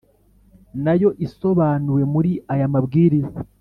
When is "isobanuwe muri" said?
1.25-2.31